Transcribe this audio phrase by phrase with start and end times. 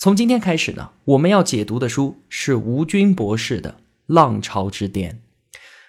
[0.00, 3.70] 从今天开始呢，我们要解读的书是吴军博士的
[4.06, 5.20] 《浪潮之巅》。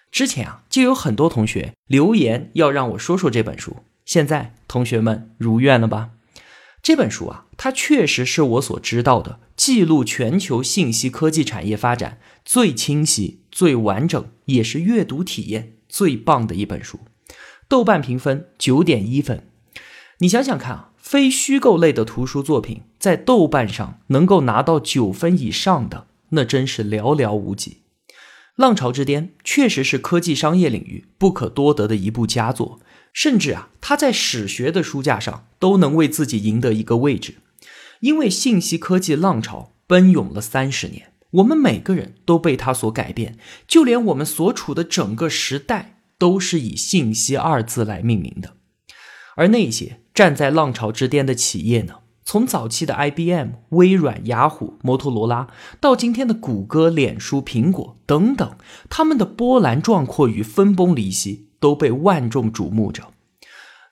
[0.09, 3.83] 之前啊，就有很多同学留言要让我说说这本书。
[4.05, 6.09] 现在同学们如愿了吧？
[6.81, 17.01] 这本书啊，它确实是我所知道的记录全球信息科技产业发展最清晰、最完整，也是阅读体验最棒的一本书。
[17.67, 19.47] 豆瓣评分九点一分。
[20.17, 20.88] 你想想看啊。
[21.09, 27.71] 非虚构类的图书作品在豆瓣上能够拿到九分以上的，那真是寥寥无几。
[28.55, 32.79] 《浪潮之巅》确实是科技商业领域不可多得的一部佳作，
[33.11, 37.37] 甚至啊，它在史学的书架上都能为自己赢得一个位置。
[38.01, 43.35] 因为信息科技浪潮奔涌了三十年，我们每个人都被它所改变，
[43.67, 48.53] 就连我们所处的整个时代都是以“信息”二字来命名的。
[49.35, 51.99] 而那些站在浪潮之巅的企业呢？
[52.25, 55.47] 从早期的 IBM、微软、雅虎、摩托罗拉，
[55.79, 58.57] 到今天的谷歌、脸书、苹果等等，
[58.89, 63.13] 他们的波澜壮阔与分崩离析都被万众瞩目着。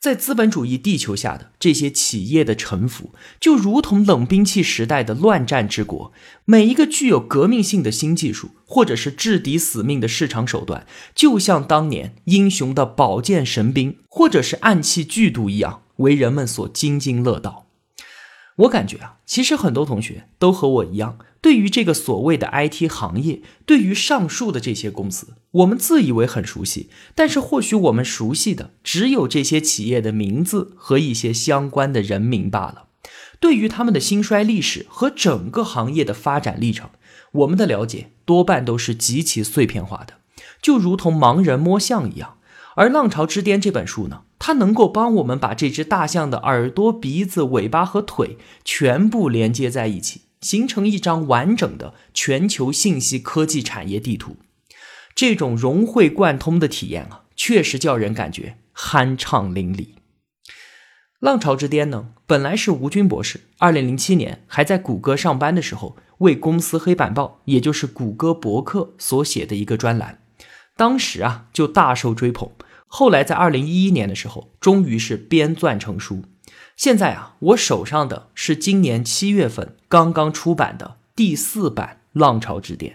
[0.02, 6.12] 在资本主义地球下的这些企业的沉浮，就如同冷兵器时代的乱战之国。
[6.44, 13.96] 每一个具有革命性的新技术，或者是制敌死命的市场手段，就像当年英雄的宝剑神兵。
[14.10, 17.66] 或者是暗器剧毒一样，为人们所津津乐道。
[18.58, 32.88] 我感觉啊，其实很多同学都和我一样，对于这个所谓的 IT 行业，对于上述的这些公司，我们自以为很熟悉，但是或许我们熟悉的只有这些企业的名字和一些相关的人名罢了。
[33.40, 36.90] 对于他们的兴衰历史和整个行业的发展历程，
[37.34, 40.16] 我们的了解多半都是极其碎片化的，
[40.60, 42.38] 就如同盲人摸象一样。
[42.78, 54.38] 而《浪潮之巅》这本书呢，它能够帮我们把这只大象的耳朵、鼻子、尾巴和腿全部连接在一起，形成一张完整的全球信息科技产业地图。
[55.16, 59.78] 这种融会贯通的体验啊，确实叫人感觉酣畅淋漓。
[61.20, 70.20] 《浪潮之巅》呢，本来是吴军博士二零零七年还在谷歌上班的时候，为公司黑板报，也就是谷歌博客所写的一个专栏，
[70.76, 72.52] 当时啊就大受追捧。
[73.00, 76.24] 后来在二零一一年的时候，终于是编撰成书。
[76.76, 82.94] 现在啊，我手上的是今年七月份刚刚出版的第四版《浪潮之巅》。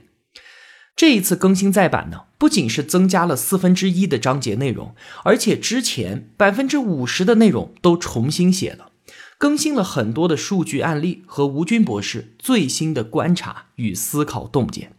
[0.96, 8.90] 这一次更新再版呢，不仅是增加了四分之一的章节内容，而且之前百分之五十的内容都重新写了，
[9.38, 14.96] 更新了很多的数据案例和吴军博士最新的观察与思考洞见。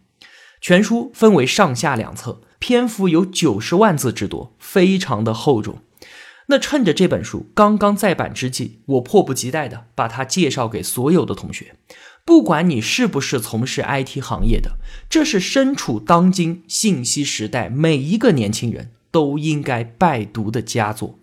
[0.62, 2.40] 全书分为上下两册。
[2.64, 5.80] 篇幅有九十万字之多，非常的厚重。
[6.46, 11.74] 那趁着这本书刚刚再版之际，我迫不及待的把它介绍给所有的同学。
[12.24, 14.78] 不管你是不是从事 IT 行业的，
[15.10, 21.18] 这是身处当今信息时代每一个年轻人都应该拜读的佳作。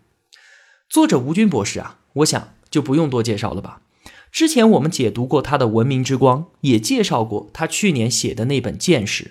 [0.87, 3.81] 作者吴军博士啊，我想就不用多介绍了吧。
[4.31, 9.23] 之前我们解读过他的《文明之光》，也介绍过他去年写的那本《见识》。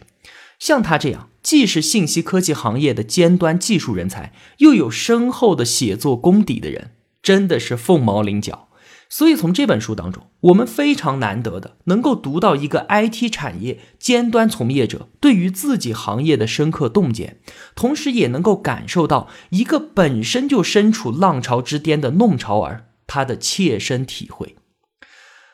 [0.59, 6.93] 像他这样，既是信息科技行业的尖端技术人才，又有深厚的写作功底的人，
[7.23, 8.69] 真的是凤毛麟角。
[9.13, 17.41] 所以从这本书当中，我们非常难得的能够读到一个 IT 产业尖端从业者对于自己行业的深刻洞见，
[17.75, 24.55] 同时也能够感受到一个本身就身处浪潮之巅的弄潮儿他的切身体会。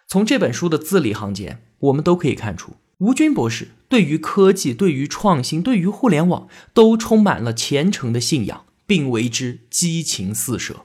[0.07, 2.75] 从这本书的字里行间，我们都可以看出。
[2.99, 10.85] 吴军博士对于科技、对于创新、对于互联网都充满了虔诚的信仰，并为之激情四射。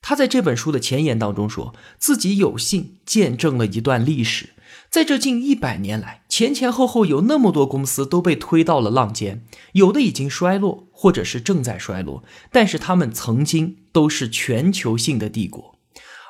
[0.00, 4.50] 他在这本书的前言当中说，自己有幸见证了一段历史，
[4.90, 15.78] 在这近一百年来，前前后后有那么多公司都被推到了浪尖，有的已经衰落，或者是正在衰落，但是他们曾经都是全球性的帝国。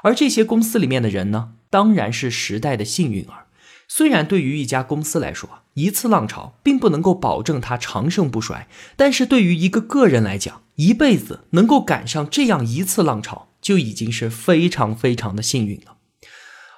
[0.02, 3.46] 而这些公司里面的人呢，当然是时代的幸运儿。
[3.94, 8.66] 虽然对于一家公司来说，一次浪潮并不能够保证它长盛不衰，
[8.96, 15.98] 但是对于一个个人来讲，一辈子能够赶上这样一次浪潮，就已经是非常非常的幸运了。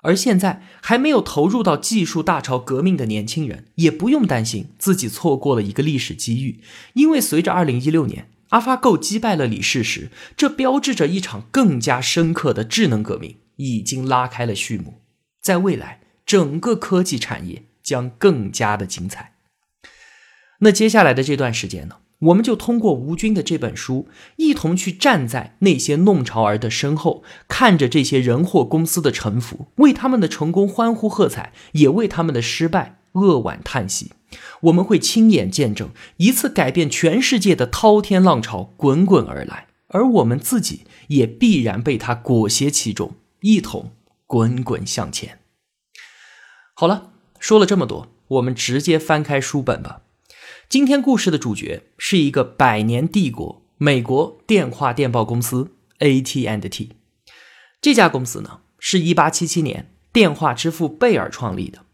[0.03, 6.61] 而现在还没有投入到技术大潮革命的年轻人，也不用担心自己错过了一个历史机遇，
[6.95, 14.95] 因为随着2016年 AlphaGo 击败了李世石，这标志着一场更加深刻的智能革命已经拉开了序幕。
[15.41, 19.33] 在未来，整个科技产业将更加的精彩。
[20.61, 21.97] 那接下来的这段时间呢？
[22.21, 34.13] 我们就通过吴军的这本书，一同去站在那些弄潮儿的身后，看着这些人祸公司的沉浮，为他们的成功欢呼喝彩，也为他们的失败扼腕叹息。
[34.63, 43.93] 我们会亲眼见证一次改变全世界的滔天浪潮滚滚而来，而我们自己也必然被它裹挟其中，一同
[44.27, 45.41] 滚滚向前。
[46.77, 50.03] 好了，说了这么多，我们直接翻开书本吧。
[50.69, 56.91] 今天故事的主角是一个百年帝国——美国电话电报公司 AT&T。
[57.81, 61.85] 这家公司呢，是一八七七年电话之父贝尔创立的。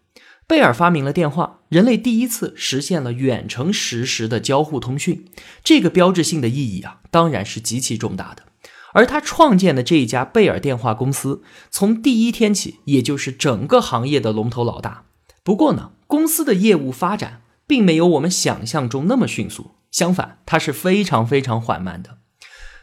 [0.47, 5.27] 贝尔发明了电话，人类第一次实现了远程实时的交互通讯。
[5.62, 8.44] 这个标志性的意义啊，当然是极其重大的。
[8.92, 15.04] 而他创建的这一家贝尔电话公司，从第一天起，也就是整个行业的龙头老大。
[15.42, 17.42] 不过呢，公司的业务发展。
[17.70, 22.19] 并没有我们想象中那么迅速，相反，它是非常非常缓慢的。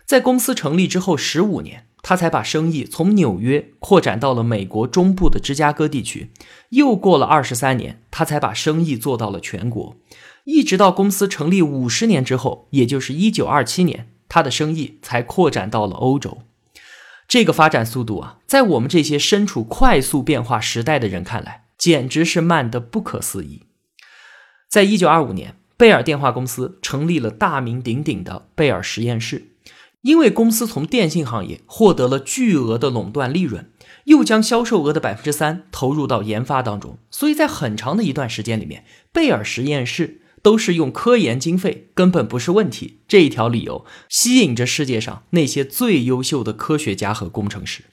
[0.05, 6.31] 在公司成立之后十五年，他才把生意从纽约扩展到了美国中部的芝加哥地区。
[6.69, 9.97] 又过了二十三年，他才把生意做到了全国。
[10.45, 16.39] 一直到公司成立五十年之后，也就是一九二七年，他的生意才扩展到了欧洲。
[17.27, 23.63] 这个发展速度啊，在我们这些身处快速变化时代的人看来，简直是慢得不可思议。
[24.69, 29.53] 在一九二五年，贝尔电话公司成立了大名鼎鼎的贝尔实验室。
[30.01, 33.69] 因为公司从电信行业获得了巨额的垄断利润，
[34.05, 47.83] 又将销售额的百分之三投入到研发当中，所以在很长的一段时间里面，贝尔实验室都是用科研经费根本不是问题这一条理由，吸引着世界上那些最优秀的科学家和工程师。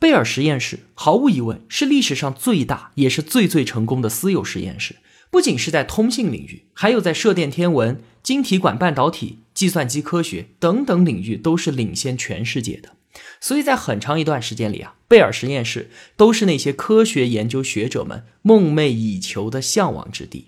[0.00, 4.96] 贝尔实验室毫无疑问是历史上最大也是最最成功的私有实验室。
[5.30, 12.96] 不仅是在通信领域，还有在射电天文、晶体管半导体、计算机科学等等领域都是领先全世界的。
[13.40, 20.46] 所以在很长一段时间里啊，贝尔实验室都是那些科学研究学者们梦寐以求的向往之地。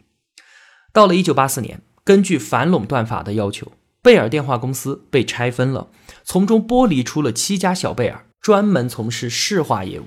[0.98, 3.70] 到了1984年，根据反垄断法的要求，
[4.02, 5.92] 贝尔电话公司被拆分了，
[6.24, 10.06] 从中剥离出了七家小贝尔，专门从事市话业务。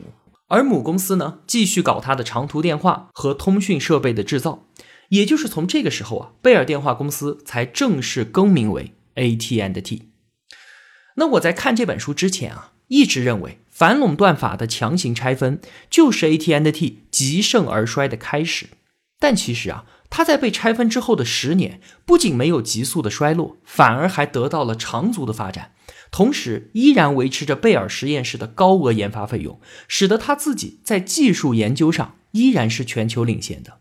[0.50, 4.66] 而母公司呢，继续搞它的长途电话和通讯设备的制造，
[5.08, 10.10] 也就是从这个时候啊，贝尔电话公司才正式更名为 AT&T。
[11.16, 18.66] 那我在看这本书之前啊，一直认为反垄断法的强行拆分就是 AT&T 极盛而衰的开始，
[19.18, 25.72] 但其实啊，他在被拆分之后的十年，不仅没有急速的衰落，反而还得到了长足的发展。
[26.12, 33.80] 同时，依然维持着贝尔实验室的高额研发费用，使得他自己在技术研究上依然是全球领先的。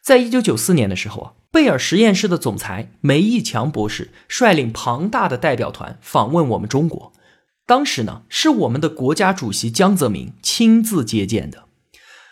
[0.00, 7.12] 在一九九四年的时候啊，贝尔实验室的总裁梅义强博士率领庞大的代表团访问我们中国，
[7.66, 11.64] 当时呢是我们的国家主席江泽民亲自接见的。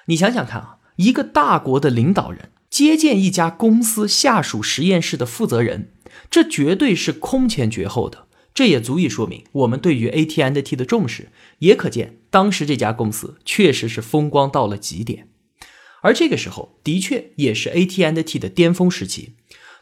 [0.06, 5.92] 你想想看啊，一个大国的领导人接见一家公司下属实验室的负责人，
[6.30, 8.28] 这绝对是空前绝后的。
[8.54, 15.28] 这也足以说明我们对于 AT&T 的重视，也可见当时这家公司确实是风光到了极点。
[16.00, 19.34] 而这个时候，的确也是 AT&T 的巅峰时期。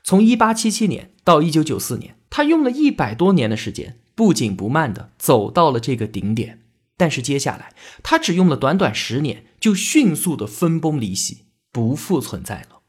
[0.02, 6.62] 从1877年到1994年，他用了一百多年的时间，不紧不慢地走到了这个顶点。
[6.96, 12.79] 但是接下来，他只用了短短十年，就迅速的分崩离析，不复存在了。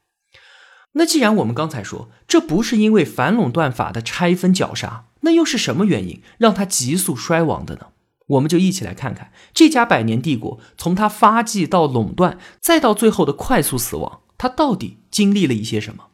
[0.93, 5.05] 那既然我们刚才说，这不是因为反垄断法的拆分绞杀。
[5.21, 7.88] 那又是什么原因让它急速衰亡的呢？
[8.27, 16.05] 我们就一起来看看这家百年帝国从它发迹到垄断，再到最后的快速死亡，它到底经历了一些什么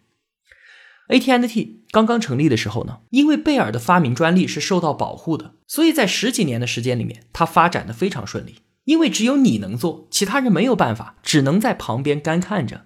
[1.10, 8.56] ？AT&T 刚刚成立的时候呢，因为贝尔的发明专利是受到保护的，所以在十几年的时间里面，它发展的非常顺利。
[8.84, 12.86] 因为只有你能做，其他人没有办法，只能在旁边干看着。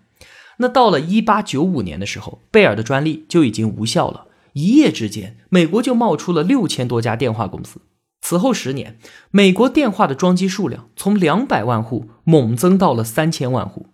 [0.61, 4.27] 那到了一八九五年的时候，贝尔的专利就已经无效了。
[4.53, 7.81] 一夜之间，美国就冒出了六千多家电话公司。
[8.21, 8.99] 此后十年，
[9.31, 13.87] 美国电话的装机数量从两百万户猛增到了三千万户。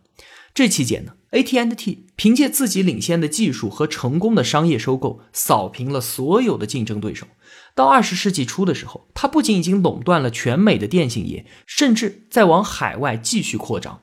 [0.54, 7.28] 这期间呢，AT&T 凭借自己领先的技术和成功的商业收购，扫平了所有的竞争对手。
[7.74, 14.02] 到二十世纪初的时候，它不仅已经垄断了全美的电信业，甚至在往海外继续扩张。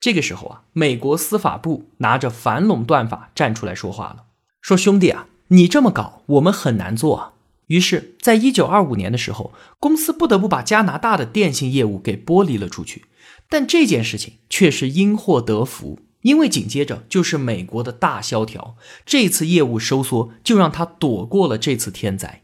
[0.00, 4.24] 这个时候啊，美国司法部拿着反垄断法站出来说话了，
[4.60, 7.32] 说：“兄弟啊，你这么搞，我们很难做啊。”
[7.68, 13.06] 于是，在一九二五年的时候，公司不得不把加拿大的电信业务给剥离了出去。
[13.48, 22.42] 但这件事情却是因祸得福，因为紧接着就是美国的大萧条，这次业务收缩就让他躲过了这次天灾。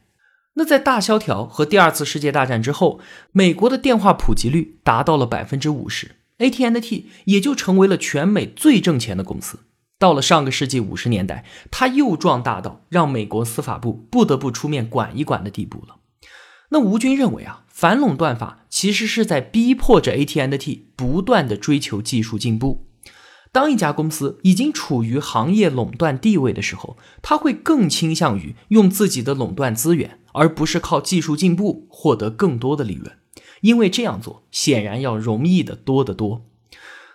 [0.55, 2.99] 那在大萧条和第二次世界大战之后，
[3.31, 9.61] 美国的电话普及率达到了百分之五十，AT&T 也就成为了全美最挣钱的公司。
[9.99, 15.97] 到了上个世纪五十年代，它又壮大到让美国司法部不得不出面管一管的地步了。
[16.71, 22.87] 那吴军认为啊，反垄断法其实是在逼迫着 AT&T 不断的追求技术进步。
[23.53, 33.13] 当一家公司已经处于行业垄断地位的时候，他会更倾向于用自己的垄断资源，而不是靠技术进步获得更多的利润，
[33.63, 36.45] 因为这样做显然要容易的多得多。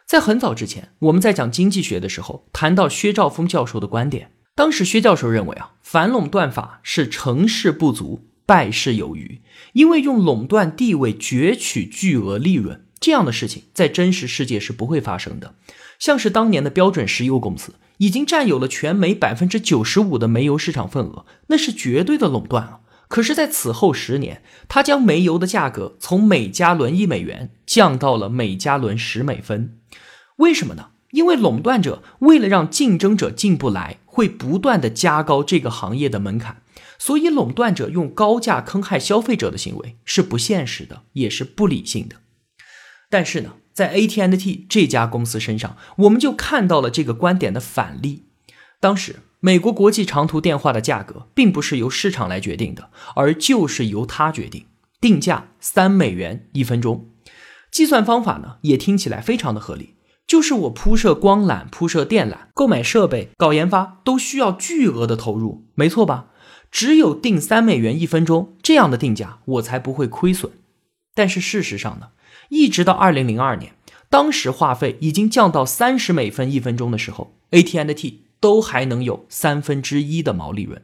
[0.06, 4.32] 在很早之前，我们在讲经济学的时候，谈到薛兆丰教授的观点。
[4.56, 9.42] 当时薛教授认为啊，反垄断法是成事不足，败事有余。
[9.74, 15.56] 因为用垄断地位攫取巨额利润这样的事情，在真实世界是不会发生的。
[16.00, 22.80] 像是当年的标准石油公司，已经占有了全美百分之九十五的煤油市场份额，那是绝对的垄断啊。
[23.08, 29.80] 可是，在此后十年，他将煤油的价格从每加仑一美元降到了每加仑十美分。
[30.38, 30.90] 为什么呢？
[31.12, 36.62] 因为垄断者为了让竞争者进不来，会不断的加高这个行业的门槛，
[37.00, 42.18] 所以垄断者用高价坑害消费者的行为是不现实的，也是不理性的。
[43.10, 48.26] 但是呢，在 AT&T 这家公司身上，我们就看到了这个观点的反例。
[48.82, 49.22] 当时。
[49.40, 54.66] 美国国际长途电话的价格并不是由市场来决定的，而就是由它决定。
[55.00, 57.10] 定价三美元一分钟，
[57.70, 59.94] 计算方法呢也听起来非常的合理。
[60.26, 66.32] 就是我铺设光缆、铺设电缆、购买设备、搞研发，都需要巨额的投入，没错吧？
[66.70, 70.52] 只有定三美元一分钟这样的定价，我才不会亏损。
[71.14, 72.08] 但是事实上呢，
[72.50, 73.74] 一直到二零零二年，
[74.10, 78.27] 当时话费已经降到三十美分一分钟的时候，AT&T。
[78.40, 80.82] 都还能有三分之一的毛利润。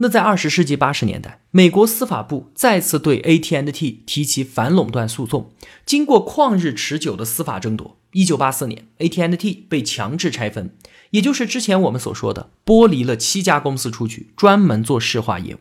[0.00, 5.50] 那在二十世纪八十年代，美国司法部再次对 AT&T 提起反垄断诉讼。
[5.84, 10.76] 经过旷日持久的司法争夺，一九八四年，AT&T 被强制拆分，
[11.10, 15.58] 也就是之前我们所说的剥离了七家公司出去，专门做市话业务。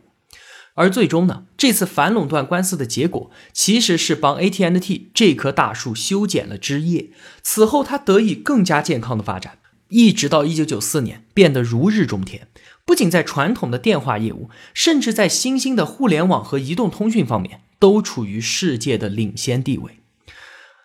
[0.76, 7.10] 而最终呢，这次反垄断官司的结果其实是帮 AT&T 这棵大树修剪了枝叶，
[7.42, 9.58] 此后它得以更加健康的发展。
[9.90, 12.48] 一直到一九九四年，变得如日中天。
[12.86, 20.00] 不仅在传统的电话业务，甚至在新兴的互联网和移动通讯方面，都处于世界的领先地位。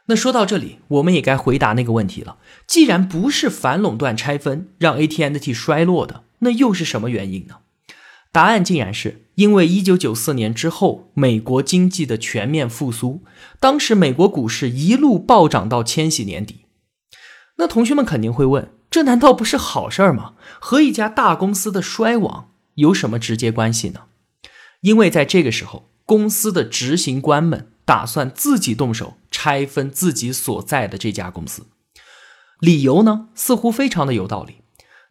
[0.06, 7.58] 那说到这里，我们也该回答那个问题了：既然不是反垄断拆分让 AT&T 衰落的，那又是什么原因呢？
[8.32, 13.22] 答案竟然是因为一九九四年之后，美国经济的全面复苏。
[13.60, 16.62] 当时美国股市一路暴涨到千禧年底。
[17.58, 18.68] 那同学们肯定会问。
[18.92, 20.34] 这难道不是好事儿吗？
[20.60, 24.02] 和一家大公司的衰亡有什么直接关系呢？
[24.82, 31.68] 因为在这个时候，公司的执行官们打算自己动手拆分自己所在的这家公司。
[32.60, 34.56] 理由呢，似乎非常的有道理。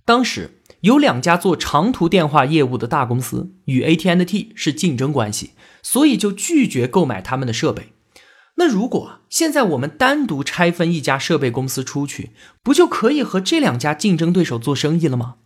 [0.05, 7.93] 当时有两家做长途电话业务的大公司与 AT&T 是竞争关系，所以就拒绝购买他们的设备。
[8.61, 12.29] 那如果现在我们单独拆分一家设备公司出去，
[12.61, 15.37] 不就可以和这两家竞争对手做生意了吗？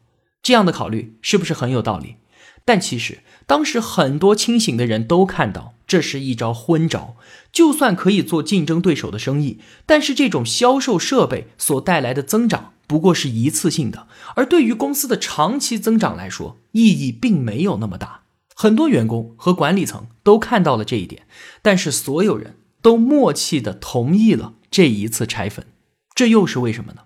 [0.43, 2.17] 这样的考虑是不是很有道理？
[2.65, 7.15] 但其实当时很多清醒的人都看到，这是一招昏招。
[7.53, 18.23] 就算可以做竞争对手的生意，但是这种销售设备所带来的增长不过是一次性的，而对于公司的长期增长来说，意义并没有那么大。
[18.53, 21.25] 很多员工和管理层都看到了这一点，
[21.61, 22.57] 但是所有人。
[22.85, 25.65] 都默契的同意了这一次拆分，
[26.13, 27.05] 这又是为什么呢？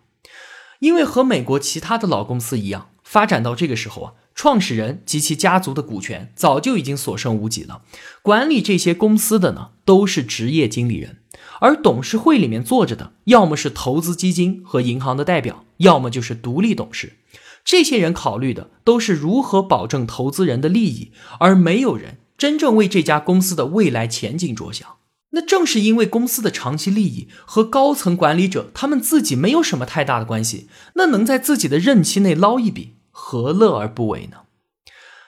[0.80, 7.84] 因为和美国其他的老公司一样，发展到这个时候啊，创始人及其家族的股权早就已经所剩无几了。
[8.22, 11.20] 管理这些公司的呢，都是职业经理人，
[11.62, 17.14] 而董事会里面坐着的，要么是投资基金和银行的代表，要么就是独立董事。
[17.64, 24.99] 这些人考虑的都是如何保证投资人的利益，而没有人真正为这家公司的未来前景着想。
[25.32, 34.38] 那正是因为公司的长期利益和高层管理者他们自己没有什么太大的关系，那能在自己的任期内捞一笔，何乐而不为呢？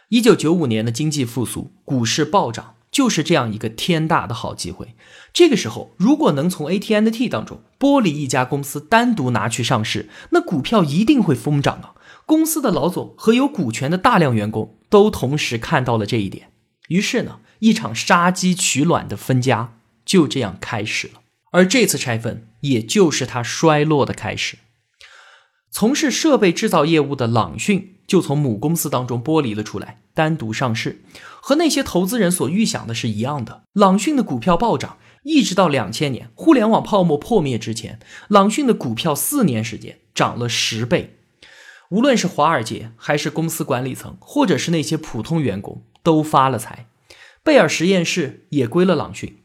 [0.10, 4.96] 一九九五年的经济复苏，股市暴涨，就是这样一个天大的好机会。
[5.32, 11.94] 这个时候，如果能从 AT&T 当中剥离一家公司，单独拿去上市，那股票一定会疯涨啊！
[12.26, 16.52] 公司的老总和有股权的大量员工都同时看到了这一点，
[16.90, 19.76] 于是呢，一场杀鸡取卵的分家。
[20.12, 21.22] 就这样开始了，
[21.54, 24.58] 而这次拆分也就是它衰落的开始。
[25.72, 31.02] 从事设备制造业务的朗讯就从母公司当中剥离了出来，单独上市。
[31.40, 41.20] 和那些投资人所预想的是一样的，朗讯的股票暴涨，一直到两千年互联网泡沫破灭之前，朗讯的股票四年时间涨了十倍。
[41.90, 46.88] 无论是华尔街，还是公司管理层，或者是那些普通员工，都发了财。
[47.42, 49.38] 贝尔实验室也归了朗讯。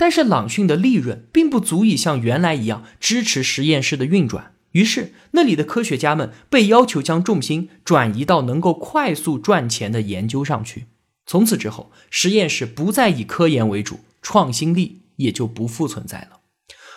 [0.00, 10.86] 但是朗讯的利润并不足以像原来一样支持实验室的运转，于是那里的科学家们被要求将重心转移到能够快速赚钱的研究上去。
[11.26, 16.40] 从此之后，实验室不再以科研为主，创新力也就不复存在了。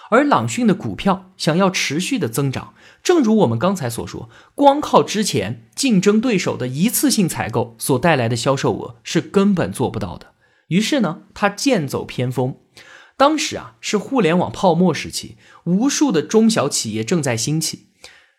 [0.10, 10.28] 而朗讯的股票想要持续的增长，正如我们刚才所说，光靠之前竞争对手的一次性采购所带来的销售额是根本做不到的。
[10.70, 12.56] 于是呢，他剑走偏锋。
[13.24, 17.88] 当时啊，是互联网泡沫时期，无数的中小企业正在兴起。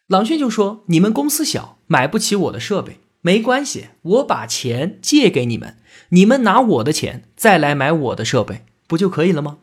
[0.08, 5.78] 朗讯就说：“你们公司小，买不起我的设备，没关系，我把钱借给你们，
[6.10, 9.56] 你们拿我的钱再来买我的设备，不就可以了吗？”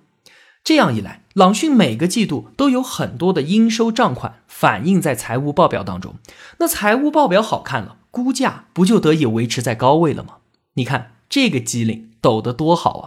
[0.66, 6.16] 这样一来，朗讯每个季度都有很多的应收账款反映在财务报表当中。
[6.58, 10.38] 那财务报表好看了，估价不就得以维持在高位了吗？
[10.74, 13.06] 你看这个机灵抖得多好啊！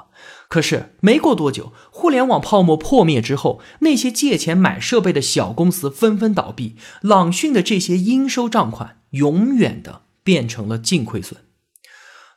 [0.48, 11.42] 可是没过多久，互联网泡沫破灭之后，那些借钱买设备的小公司纷纷倒闭，朗讯的这些应收账款永远的变成了净亏损。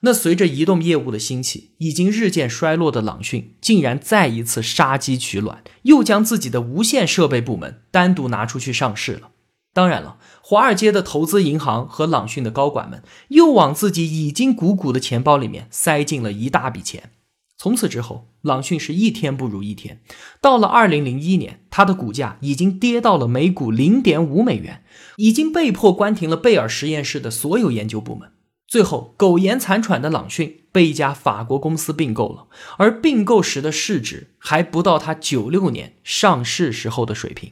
[0.02, 9.30] 那随着移动业务的兴起，已经日渐衰落的朗讯竟然再一次杀鸡取卵，又将自己的无线设备部门单独拿出去上市了。
[9.78, 17.12] 当然了，华尔街的投资银行和朗讯的高管们又往自己已经鼓鼓的钱包里面塞进了一大笔钱。
[17.60, 20.02] 从此之后，朗讯是一天不如一天。
[20.42, 24.84] 到了二零零一年，它的股价已经跌到了每股零点五美元，
[25.18, 28.32] 已经被迫关停了贝尔实验室的所有研究部门。
[28.68, 32.48] 最后，苟延残喘的朗讯被一家法国公司并购了，
[32.78, 37.52] 而并购时的市值还不到它九六年上市时候的水平。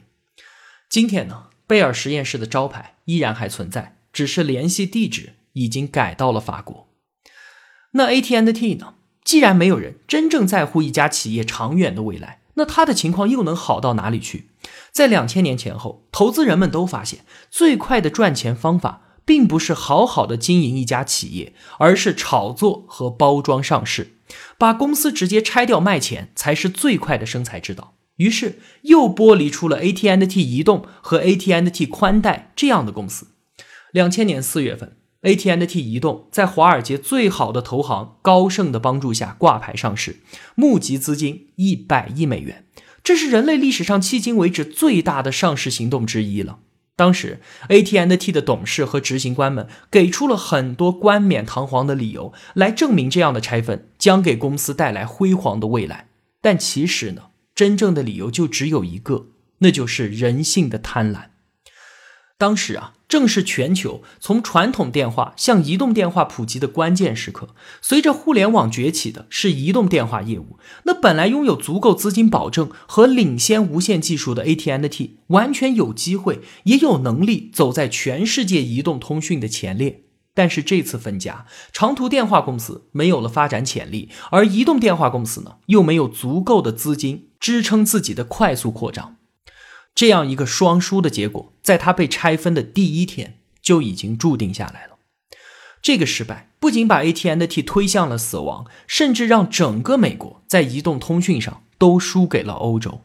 [0.88, 6.88] 今天呢，贝尔实验室的招牌依然还存在，只是联系地址已经改到了法国。
[7.92, 8.94] 那 AT&T 呢？
[9.24, 14.50] 既然没有人真正在乎一家企业长远的未来，那他的情况又能好到哪里去？
[14.92, 24.18] 在两千年前后，投资人们都发现，最快的赚钱方法并不是好好的经营一家企业，而是炒作和包装上市，
[24.56, 27.95] 把公司直接拆掉卖钱才是最快的生财之道。
[28.16, 33.28] 于是又剥离出了 AT&T 移动和 AT&T 宽带这样的公司。
[33.92, 34.96] 两千年四月份。
[35.22, 40.20] AT&T 移动在华尔街最好的投行高盛的帮助下挂牌上市，
[40.54, 42.64] 募集资金一百亿美元，
[43.02, 46.60] 这是人类历史上迄今为止最大的上市行动之一了。
[46.94, 56.08] 当时，AT&T 的董事和执行官们给出了很多冠冕堂皇的理由来证明这样的拆分将给公司带来辉煌的未来。
[56.40, 57.22] 但其实呢，
[57.56, 61.30] 真正的理由就只有一个，那就是人性的贪婪。
[62.38, 67.54] 当时啊，正是全球从传统电话向移动电话普及的关键时刻。
[67.80, 80.02] 随着互联网崛起的是移动电话业务，那本来拥有足够资金保证和领先无线技术的 AT&T，完全有机会，也有能力走在全世界移动通讯的前列。
[80.34, 89.16] 但是这次分家，长途电话公司没有了发展潜力，而移动电话公司呢，又没有足够的资金支撑自己的快速扩张。
[89.94, 94.96] 这样一个双输的结果，在它被拆分的第一天就已经注定下来了。
[95.80, 103.02] 这个失败不仅把 AT&T 推向了死亡，甚至让整个美国在移动通讯上都输给了欧洲。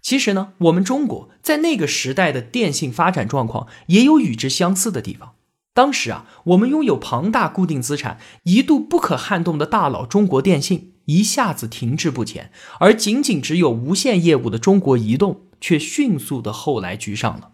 [0.00, 5.34] 其实呢，我们中国在那个时代的电信发展状况也有与之相似的地方。
[5.74, 15.42] 当时啊，我们拥有庞大固定资产、一度不可撼动的大佬中国电信一下子停滞不前，而仅仅只有无线业务的中国移动。
[15.62, 17.50] 却迅速的后来居上了。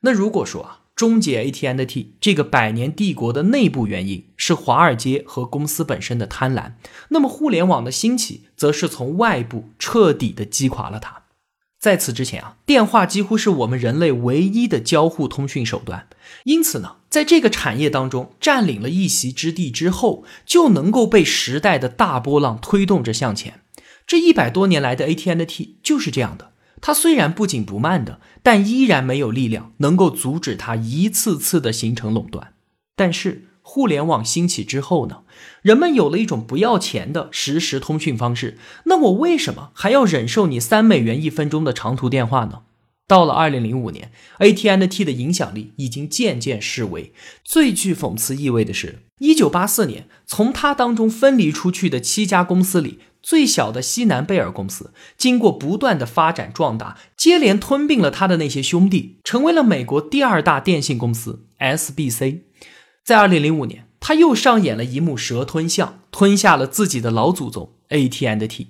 [0.00, 6.72] 那如果说啊，终结 AT&T 这个百年帝国的内部原因是华尔街和公司本身的贪婪，
[7.10, 11.22] 那么互联网的兴起则是从外部彻底的击垮了它。
[11.78, 16.08] 在此之前啊，电话几乎是我们人类唯一的交互通讯手段，
[16.42, 23.60] 因此呢，在这个产业当中占领了一席之地之后，就能够被时代的大波浪推动着向前。
[24.06, 26.52] 这一百多年来的 AT&T 就是这样的。
[26.80, 32.52] 它虽然不紧不慢的，但依然没有力量能够阻止它一次次的形成垄断。
[32.94, 35.22] 但是互联网兴起之后呢，
[35.62, 38.58] 人们有了一种不要钱的实时通讯方式。
[38.84, 42.62] 那我为什么还要忍受你三美元一分钟的长途电话呢？
[43.08, 47.12] 到了二零零五年，AT&T 的影响力已经渐渐式微。
[47.42, 53.00] 最具讽刺意味的是，一九八四年从它当中分离出去的七家公司里。
[53.20, 62.42] 最小的西南贝尔公司，经过不断的发展壮大，接连吞并了他的那些兄弟，成为了美国第二大电信公司 SBC。
[63.04, 68.68] 在二零零五年，他又上演了一幕蛇吞象，吞下了自己的老祖宗 AT&T。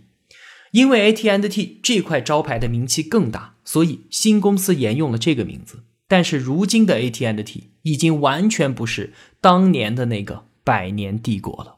[0.73, 5.85] 因为 AT&T 这块招牌的名气更大，所以新公司沿用了这个名字。
[6.07, 11.77] 但是如今的 AT&T 已经完全不是当年的那个百年帝国了。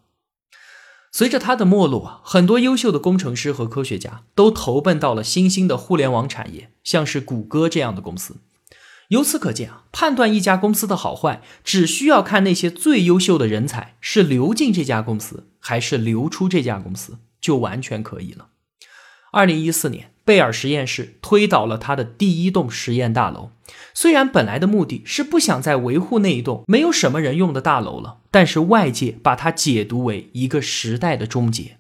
[1.12, 8.37] 随着它的没落啊，很多优秀的工程师和科学家都投奔到了新兴的互联网产业，像是谷歌这样的公司。
[9.09, 18.49] 由此可见啊，判断一家公司的好坏，只需要看那些最优秀的人才是流进这家公司，还是流出这家公司，就完全可以了。
[19.32, 23.50] 二零一四年，贝尔实验室推倒了他的第一栋实验大楼。
[23.94, 31.78] 虽然本来的目的是不想再维护那一栋没有什么人用的大楼了，但是外界把它解读为一个时代的终结。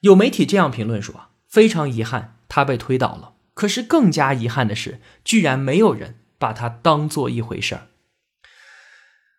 [0.00, 3.34] 有媒体这样评论说：“，非常遗憾，它被推倒了。
[3.54, 7.88] 可是更加遗憾的是，居然没有人把它当做一回事儿。”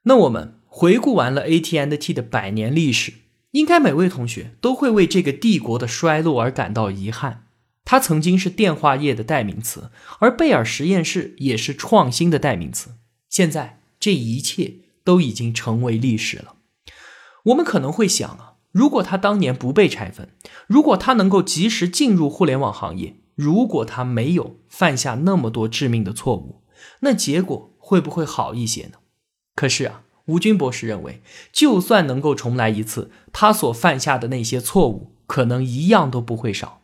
[0.05, 3.13] 那我们回顾完了 AT&T 的百年历史，
[3.53, 7.47] 应该每位同学都会为这个帝国的衰落而感到遗憾。
[7.85, 9.89] 它曾经是电话业的代名词，
[10.19, 12.91] 而贝尔实验室也是创新的代名词。
[13.29, 16.55] 现在这一切都已经成为历史了。
[17.45, 20.29] 我们可能会想啊，如果他当年不被拆分，
[20.65, 26.63] 如果他能够及时进入互联网行业，如果他没有犯下那么多致命的错误，
[27.01, 28.99] 那结果会不会好一些呢？
[29.55, 36.81] 可是啊，吴军博士认为，就算能够重来一次，他所犯下的那些错误，可能一样都不会少。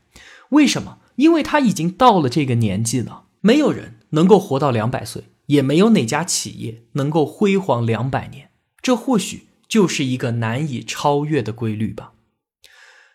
[0.49, 0.97] 为什么？
[1.15, 8.49] 因为他已经到了这个年纪了，没有人能够活到两百岁，也没有哪家企业能够辉煌两百年。
[8.81, 12.13] 这或许就是一个难以超越的规律吧。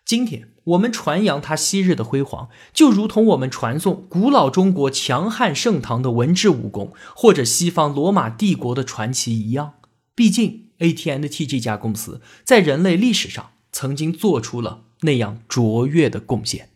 [0.04, 9.74] 今天我们传扬他昔日的辉煌，就如同我们传颂古老中国强悍盛唐的文治武功，或者西方罗马帝国的传奇一样。
[10.16, 16.68] 毕竟，AT&T 这家公司在人类历史上曾经做出了那样卓越的贡献。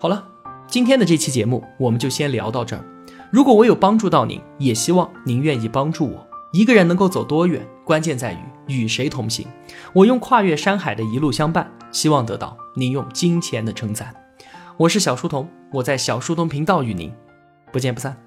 [0.00, 0.26] 好了，
[0.66, 2.84] 今天的这期节目我们就先聊到这儿。
[3.30, 6.26] 如果我有帮助到您，也希望您愿意帮助我。
[6.52, 9.46] 一个人能够走多远，关键在于与谁同行。
[9.92, 14.14] 我用跨越山海的一路相伴，希望得到您用金钱的称赞。
[14.76, 17.12] 我是小书童，我在小书童频道与您
[17.72, 18.25] 不见不散。